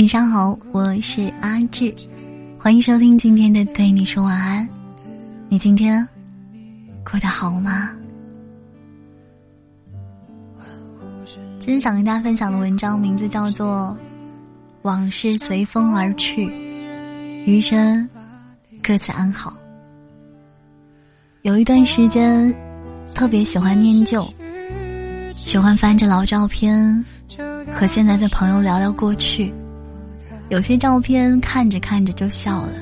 [0.00, 1.94] 晚上好，我是阿志，
[2.58, 4.66] 欢迎收听今天的对你说晚安。
[5.50, 6.08] 你今天
[7.04, 7.90] 过得好吗？
[11.58, 13.94] 今天想跟大家分享的文章名字叫做
[14.80, 16.46] 《往事随风而去，
[17.44, 18.08] 余生
[18.82, 19.50] 各自安好》。
[21.42, 22.50] 有一段时间，
[23.14, 24.26] 特别喜欢念旧，
[25.36, 27.04] 喜欢翻着老照片，
[27.70, 29.52] 和现在的朋友聊聊过去。
[30.50, 32.72] 有些照片看着看着就笑了，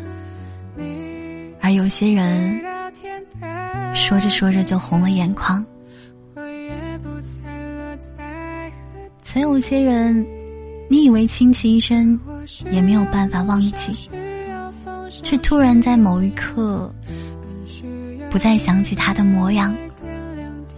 [1.61, 2.59] 而有些人
[3.95, 5.63] 说着说着就红了眼眶。
[9.21, 10.27] 曾有些人，
[10.89, 12.19] 你以为倾其一生
[12.71, 13.93] 也没有办法忘记，
[15.23, 16.91] 却突然在某一刻。
[18.31, 19.75] 不再想起他的模样，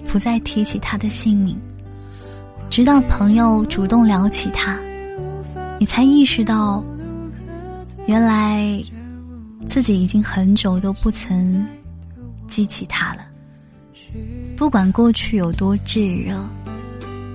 [0.09, 1.57] 不再提起他的姓名，
[2.69, 4.79] 直到朋友主动聊起他，
[5.81, 6.85] 你才意识到，
[8.07, 8.83] 原来
[9.67, 11.67] 自己已经很久都不曾
[12.47, 13.23] 记起他了。
[14.59, 16.39] 不管过去有多炙热，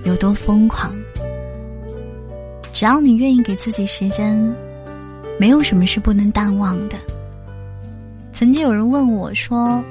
[0.04, 0.94] 有多疯狂，
[2.72, 4.40] 只要你愿意给自己时间，
[5.40, 6.96] 没有什么是不能淡忘的。
[8.30, 9.82] 曾经有人问我说。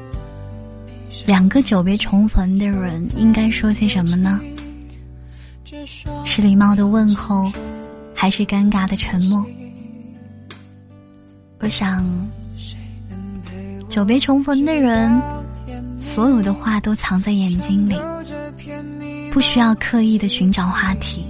[1.25, 4.39] 两个久别重逢的人应该说些什么呢？
[6.25, 7.49] 是礼貌的问候，
[8.15, 9.45] 还是尴尬的沉默？
[11.59, 12.03] 我想，
[13.89, 15.21] 久别重逢的人，
[15.99, 17.95] 所有的话都藏在眼睛里，
[19.31, 21.25] 不需要刻意的寻找话题。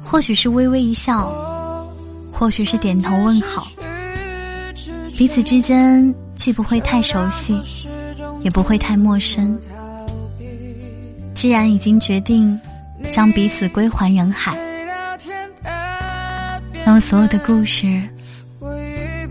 [0.00, 1.30] 或许是微微一笑，
[2.32, 3.66] 或许是点头问好，
[5.18, 7.60] 彼此之间既不会太熟悉。
[8.42, 9.58] 也不会太陌生。
[11.34, 12.58] 既然已经决定
[13.10, 14.56] 将彼此归还人海，
[16.90, 18.02] 那么所有的故事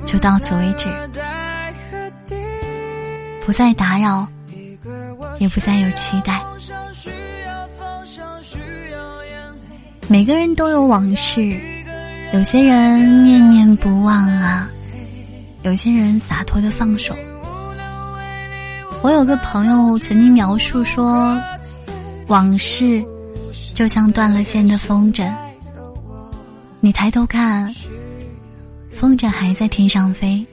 [0.05, 0.87] 就到此为止，
[3.45, 4.25] 不再打扰，
[5.39, 6.41] 也不再有期待。
[10.07, 11.59] 每个人都有往事，
[12.31, 14.69] 有些人念念不忘啊，
[15.63, 17.13] 有些人洒脱的放手。
[19.01, 21.37] 我有个朋友曾经描述说，
[22.27, 23.03] 往事
[23.73, 25.29] 就像断了线的风筝。
[26.81, 27.73] 你抬头看，
[28.91, 30.45] 风筝还在天上飞，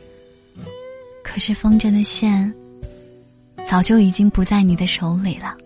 [1.23, 2.53] 可是风筝的线
[3.65, 5.57] 早就已经不在你的手里了。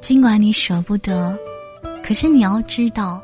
[0.00, 1.38] 尽管你舍不得，
[2.02, 3.22] 可是你要知道，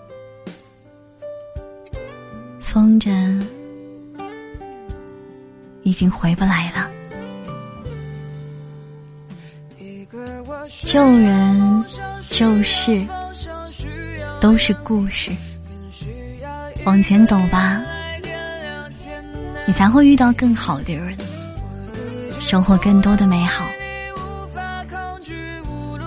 [2.60, 3.42] 风筝。
[5.84, 6.88] 已经回不来了。
[10.84, 11.84] 救人
[12.30, 13.04] 旧事
[14.42, 15.30] 都是故事，
[16.84, 17.80] 往前走吧，
[19.68, 21.16] 你才会遇到更好的人，
[22.40, 23.64] 收获更多的美好。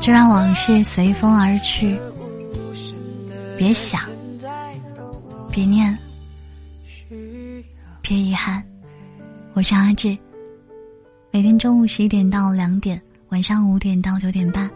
[0.02, 1.98] 就让往事随风而去，
[3.58, 4.02] 别想，
[5.50, 5.98] 别念，
[8.02, 8.62] 别遗憾。
[9.54, 10.16] 我是阿志，
[11.32, 14.70] 每天中午十一点到两点，晚上五点到九点半，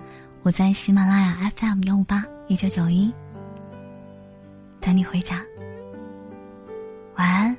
[0.43, 3.13] 我在喜马拉雅 FM 幺五八一九九一。
[4.81, 5.45] 等你回家。
[7.15, 7.57] 晚安，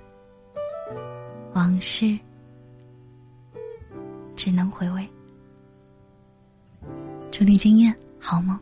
[1.54, 2.19] 往事
[4.34, 5.08] 只能回味。
[7.31, 8.58] 祝你今夜好梦。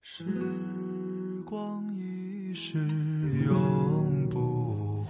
[0.00, 0.24] 时
[1.44, 2.78] 光一逝
[3.44, 4.03] 永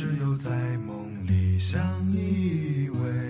[0.00, 0.50] 只有在
[0.86, 1.78] 梦里相
[2.10, 3.29] 依偎。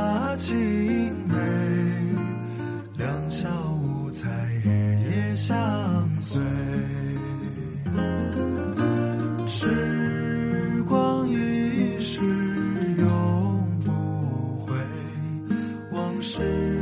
[0.00, 0.56] 啊，情
[1.28, 1.36] 美，
[2.96, 3.48] 两小
[3.82, 4.28] 无猜，
[4.64, 5.54] 日夜相
[6.18, 6.40] 随。
[9.46, 12.18] 时光易逝，
[12.98, 14.74] 永不回。
[15.92, 16.79] 往事。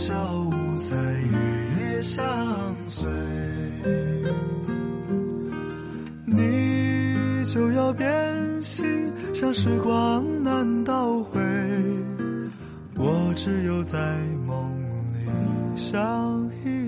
[0.00, 0.14] 小
[0.44, 2.24] 无猜，日夜相
[2.86, 3.04] 随。
[6.24, 8.08] 你就要变
[8.62, 8.86] 心，
[9.34, 11.38] 像时光难倒回，
[12.96, 13.98] 我只有在
[14.46, 14.72] 梦
[15.12, 15.28] 里。
[15.76, 16.79] 相依。